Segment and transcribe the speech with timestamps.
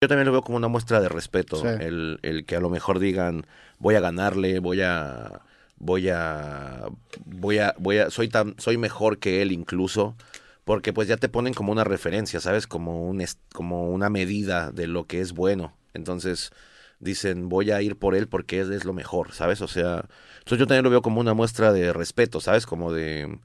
[0.00, 3.00] Yo también lo veo como una muestra de respeto, el, el que a lo mejor
[3.00, 3.46] digan,
[3.80, 5.42] voy a ganarle, voy a
[5.76, 6.86] voy a
[7.24, 10.16] voy a voy a soy tan soy mejor que él incluso
[10.64, 12.66] porque pues ya te ponen como una referencia, ¿sabes?
[12.66, 15.72] Como un como una medida de lo que es bueno.
[15.94, 16.52] Entonces
[17.00, 19.62] dicen, voy a ir por él porque es, es lo mejor, ¿sabes?
[19.62, 20.04] O sea,
[20.38, 22.66] entonces yo también lo veo como una muestra de respeto, ¿sabes?
[22.66, 23.38] Como de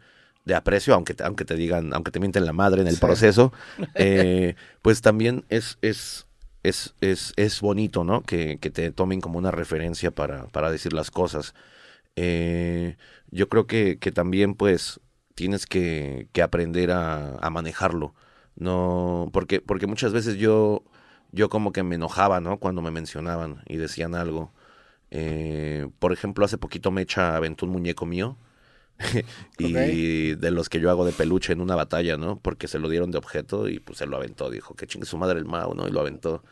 [0.45, 3.54] de aprecio, aunque te, aunque te digan, aunque te mienten la madre en el proceso,
[3.95, 6.27] eh, pues también es, es,
[6.64, 8.23] es, es, es bonito, ¿no?
[8.23, 11.54] Que, que, te tomen como una referencia para, para decir las cosas.
[12.16, 12.98] Eh,
[13.31, 14.99] yo creo que, que también, pues,
[15.35, 18.16] tienes que, que aprender a, a, manejarlo.
[18.55, 20.84] No, porque, porque muchas veces yo,
[21.31, 22.59] yo como que me enojaba, ¿no?
[22.59, 24.54] Cuando me mencionaban y decían algo.
[25.12, 28.38] Eh, por ejemplo, hace poquito Mecha aventó un muñeco mío.
[29.57, 32.39] y de los que yo hago de peluche en una batalla, ¿no?
[32.39, 34.49] Porque se lo dieron de objeto y pues se lo aventó.
[34.49, 35.88] Dijo, que chingue su madre el Mao, ¿no?
[35.88, 36.43] Y lo aventó.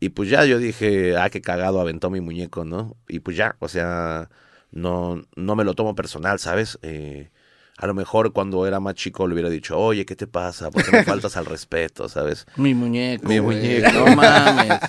[0.00, 2.96] Y pues ya yo dije, ah, qué cagado aventó mi muñeco, ¿no?
[3.08, 4.28] Y pues ya, o sea,
[4.70, 6.78] no, no me lo tomo personal, ¿sabes?
[6.82, 7.30] Eh,
[7.76, 10.70] a lo mejor cuando era más chico le hubiera dicho, oye, ¿qué te pasa?
[10.70, 12.46] ¿Por qué me faltas al respeto, sabes?
[12.56, 13.28] Mi muñeco.
[13.28, 13.90] Mi muñeco.
[13.92, 14.80] No mames.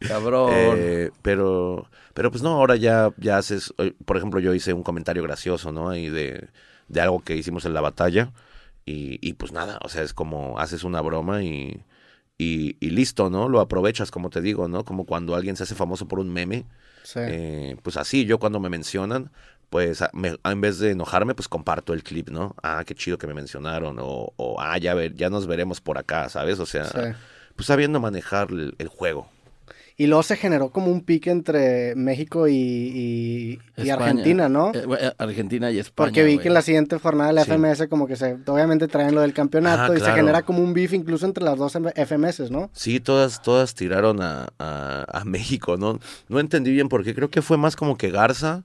[0.00, 0.50] Cabrón.
[0.54, 4.82] Eh, pero, pero pues no, ahora ya, ya haces, eh, por ejemplo, yo hice un
[4.82, 5.90] comentario gracioso, ¿no?
[5.90, 6.48] Ahí de,
[6.88, 8.32] de algo que hicimos en la batalla.
[8.86, 11.84] Y, y pues nada, o sea, es como haces una broma y,
[12.38, 13.48] y, y, listo, ¿no?
[13.48, 14.84] Lo aprovechas, como te digo, ¿no?
[14.84, 16.64] Como cuando alguien se hace famoso por un meme.
[17.02, 17.20] Sí.
[17.22, 19.30] Eh, pues así, yo cuando me mencionan,
[19.68, 22.54] pues me, en vez de enojarme, pues comparto el clip, ¿no?
[22.62, 25.98] Ah, qué chido que me mencionaron, o, o ah, ya, ver, ya nos veremos por
[25.98, 26.58] acá, ¿sabes?
[26.58, 26.98] O sea, sí.
[27.56, 29.28] pues sabiendo manejar el, el, juego.
[30.00, 34.70] Y luego se generó como un pique entre México y, y, y Argentina, ¿no?
[34.72, 36.06] Eh, Argentina y España.
[36.06, 36.38] Porque vi wey.
[36.38, 37.50] que en la siguiente jornada de la sí.
[37.50, 40.14] FMS como que se, obviamente traen lo del campeonato ah, y claro.
[40.14, 42.70] se genera como un beef incluso entre las dos FMS, ¿no?
[42.74, 45.98] Sí, todas, todas tiraron a, a, a México, ¿no?
[46.28, 48.62] No entendí bien porque creo que fue más como que Garza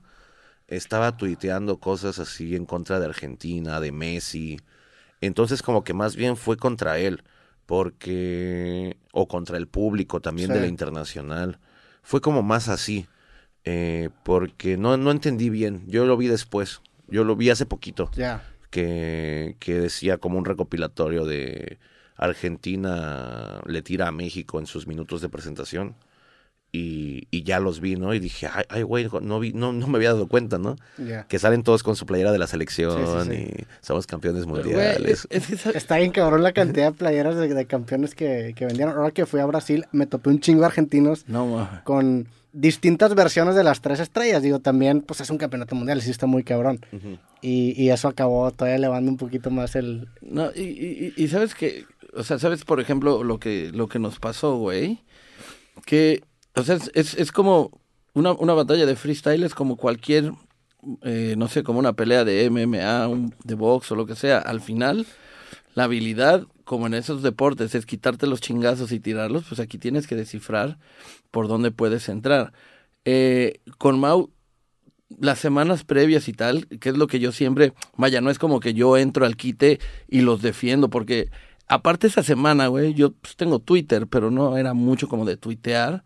[0.68, 4.60] estaba tuiteando cosas así en contra de Argentina, de Messi.
[5.20, 7.24] Entonces como que más bien fue contra él
[7.66, 10.54] porque o contra el público también sí.
[10.54, 11.58] de la internacional
[12.02, 13.06] fue como más así
[13.64, 18.10] eh, porque no no entendí bien yo lo vi después yo lo vi hace poquito
[18.12, 18.42] yeah.
[18.70, 21.78] que que decía como un recopilatorio de
[22.16, 25.96] Argentina le tira a México en sus minutos de presentación
[26.74, 28.14] y, y, ya los vi, ¿no?
[28.14, 30.74] Y dije, ay, ay güey, no, vi, no, no me había dado cuenta, ¿no?
[30.98, 31.24] Yeah.
[31.28, 34.98] Que salen todos con su playera de la selección sí, sí, y somos campeones mundiales.
[34.98, 38.54] Wey, es, es que está bien cabrón la cantidad de playeras de, de campeones que,
[38.56, 38.96] que, vendieron.
[38.96, 43.54] Ahora que fui a Brasil, me topé un chingo de argentinos no, con distintas versiones
[43.54, 44.42] de las tres estrellas.
[44.42, 46.80] Digo, también, pues es un campeonato mundial, sí está muy cabrón.
[46.90, 47.18] Uh -huh.
[47.40, 50.08] y, y, eso acabó todavía elevando un poquito más el...
[50.22, 51.84] No, y, y, y sabes que,
[52.16, 54.98] o sea, sabes, por ejemplo, lo que, lo que nos pasó, güey,
[55.86, 56.22] que
[56.56, 57.70] o sea, es, es, como
[58.12, 60.32] una, una, batalla de freestyle, es como cualquier,
[61.02, 64.38] eh, no sé, como una pelea de MMA, un, de box o lo que sea.
[64.38, 65.06] Al final,
[65.74, 70.06] la habilidad, como en esos deportes, es quitarte los chingazos y tirarlos, pues aquí tienes
[70.06, 70.78] que descifrar
[71.30, 72.52] por dónde puedes entrar.
[73.04, 74.30] Eh, con Mau,
[75.18, 78.60] las semanas previas y tal, que es lo que yo siempre, vaya, no es como
[78.60, 81.30] que yo entro al quite y los defiendo, porque
[81.66, 86.04] aparte esa semana, güey, yo pues, tengo Twitter, pero no era mucho como de tuitear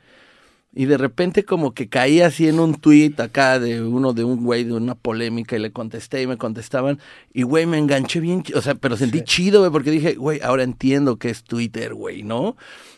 [0.79, 4.45] y de repente como que caí así en un tweet acá de uno de un
[4.45, 7.01] güey de una polémica y le contesté y me contestaban
[7.35, 9.25] y güey me enganché bien, o sea, pero sentí sí.
[9.25, 12.57] chido, güey, porque dije, güey, ahora entiendo que es Twitter, güey, ¿no?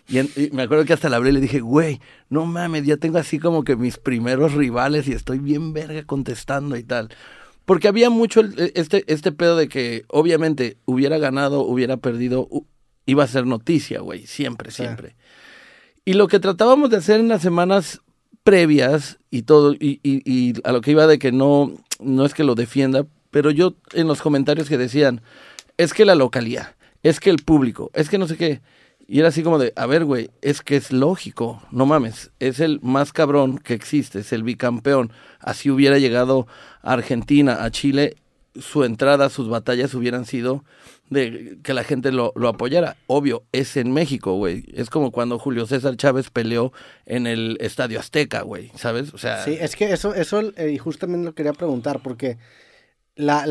[0.08, 2.84] Y, en, y, me acuerdo que hasta le hablé y le dije, güey, no mames,
[2.84, 7.08] ya tengo así como que mis primeros rivales y estoy bien verga contestando y tal.
[7.64, 12.46] Porque había mucho el, este, este pedo de que obviamente hubiera ganado, hubiera perdido,
[13.06, 15.16] iba a ser noticia, güey, siempre, siempre.
[16.04, 18.00] Y lo que tratábamos de hacer en las semanas
[18.42, 22.34] previas y todo, y, y, y, a lo que iba de que no, no es
[22.34, 25.20] que lo defienda, pero yo en los comentarios que decían,
[25.76, 28.60] es que la localía, es que el público, es que no sé qué.
[29.06, 32.60] Y era así como de, a ver, güey, es que es lógico, no mames, es
[32.60, 35.10] el más cabrón que existe, es el bicampeón.
[35.40, 36.46] Así hubiera llegado
[36.82, 38.14] a Argentina, a Chile,
[38.58, 40.64] su entrada, sus batallas hubieran sido
[41.08, 42.96] de que la gente lo, lo apoyara.
[43.06, 44.64] Obvio, es en México, güey.
[44.74, 46.72] Es como cuando Julio César Chávez peleó
[47.04, 49.12] en el Estadio Azteca, güey, ¿sabes?
[49.12, 49.44] O sea...
[49.44, 52.38] Sí, es que eso, eso eh, justamente lo quería preguntar, porque
[53.16, 53.46] la,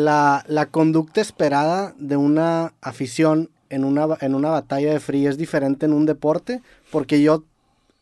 [0.47, 5.85] la, conducta esperada de una afición en una, en una batalla de free es diferente
[5.85, 6.61] en un deporte,
[6.91, 7.43] porque yo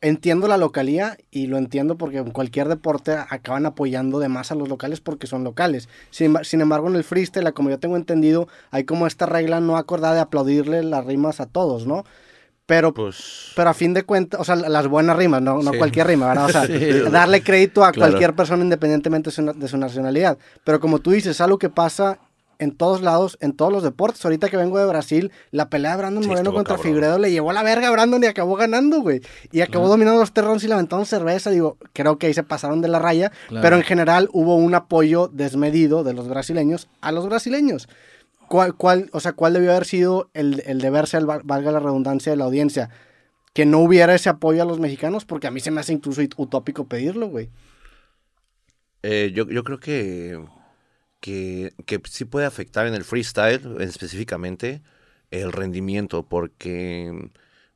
[0.02, 4.56] entiendo la localía y lo entiendo porque en cualquier deporte acaban apoyando de más a
[4.56, 5.90] los locales porque son locales.
[6.12, 9.78] Sin, sin, embargo, en el freestyle, como yo tengo entendido, hay como esta regla no
[9.78, 12.04] acordada de aplaudirle las rimas a todos, ¿no?
[12.68, 13.54] Pero, pues...
[13.56, 16.46] pero a fin de cuentas, o sea, las buenas rimas, no, no cualquier rima, ¿verdad?
[16.46, 16.68] O sea,
[17.10, 20.38] darle crédito a cualquier persona independientemente de su, nacionalidad.
[20.66, 22.20] Pero como tú dices, algo que pasa
[22.60, 24.24] en todos lados, en todos los deportes.
[24.26, 27.54] Ahorita que vengo de Brasil, la pelea de Brandon Moreno contra Figueredo le llevó a
[27.54, 29.22] la verga a Brandon y acabó ganando, güey.
[29.52, 31.50] Y acabó dominando los terrones y levantando cerveza.
[31.50, 33.32] Digo, creo que ahí se pasaron de la raya.
[33.50, 37.88] Pero en general hubo un apoyo desmedido de los brasileños a los brasileños.
[38.48, 42.38] ¿Cuál, cuál, o sea, ¿cuál debió haber sido el, el deberse, valga la redundancia, de
[42.38, 42.90] la audiencia?
[43.54, 46.22] Que no hubiera ese apoyo a los mexicanos, porque a mí se me hace incluso
[46.38, 47.50] utópico pedirlo, güey.
[49.04, 50.40] Eh, yo, yo creo que,
[51.20, 54.82] que, que sí puede afectar en el freestyle, específicamente,
[55.32, 57.30] el rendimiento, porque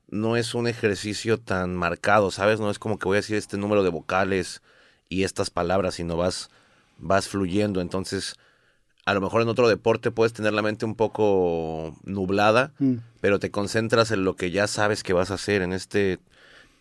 [0.08, 2.60] no es un ejercicio tan marcado, ¿sabes?
[2.60, 4.62] No es como que voy a decir este número de vocales
[5.08, 6.50] y estas palabras, sino vas,
[6.98, 7.80] vas fluyendo.
[7.80, 8.36] Entonces,
[9.04, 12.96] a lo mejor en otro deporte puedes tener la mente un poco nublada, mm.
[13.20, 15.62] pero te concentras en lo que ya sabes que vas a hacer.
[15.62, 16.18] En este,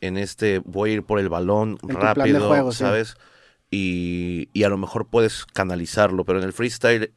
[0.01, 3.15] en este voy a ir por el balón rápido, ¿sabes?
[3.71, 7.13] Y, y, a lo mejor puedes canalizarlo, pero en el freestyle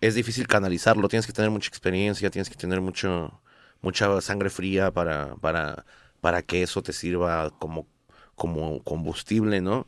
[0.00, 1.08] es difícil canalizarlo.
[1.08, 3.42] Tienes que tener mucha experiencia, tienes que tener mucho,
[3.82, 5.84] mucha sangre fría para, para,
[6.20, 7.86] para que eso te sirva como,
[8.34, 9.86] como combustible, ¿no?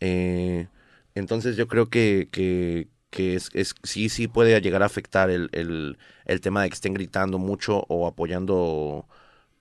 [0.00, 0.68] Eh,
[1.14, 2.88] entonces yo creo que, que,
[3.34, 6.94] es, es, sí, sí puede llegar a afectar el, el, el, tema de que estén
[6.94, 9.06] gritando mucho o apoyando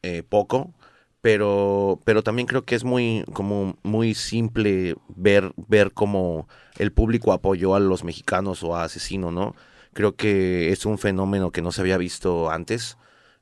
[0.03, 0.73] eh, poco,
[1.21, 6.47] pero, pero también creo que es muy, como muy simple ver, ver cómo
[6.77, 9.55] el público apoyó a los mexicanos o a Asesino, ¿no?
[9.93, 12.97] Creo que es un fenómeno que no se había visto antes.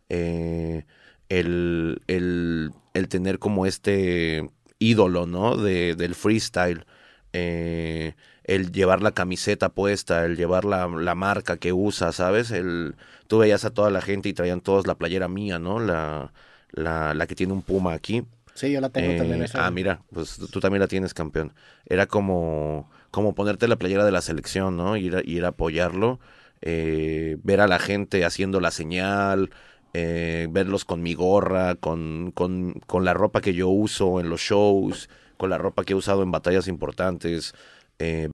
[0.10, 0.86] Eh,
[1.30, 4.50] el, el, el, tener como este
[4.80, 5.58] ídolo, ¿no?
[5.58, 6.86] De, del freestyle.
[7.34, 12.52] Eh, el llevar la camiseta puesta, el llevar la, marca que usa, ¿sabes?
[12.52, 12.96] El,
[13.28, 15.80] tú veías a toda la gente y traían todos la playera mía, ¿no?
[15.80, 16.34] La,
[16.72, 18.24] la, la que tiene un puma aquí.
[18.54, 19.44] Sí, yo la tengo también.
[19.44, 21.54] Eh, ah, mira, pues tú también la tienes, campeón.
[21.86, 24.98] Era como, como ponerte la playera de la selección, ¿no?
[24.98, 26.20] Ir a, ir a apoyarlo,
[26.62, 29.52] eh, ver a la gente haciendo la señal,
[29.94, 34.42] eh, verlos con mi gorra, con, con, con la ropa que yo uso en los
[34.42, 37.54] shows, con la ropa que he usado en batallas importantes.
[37.98, 38.28] Eh,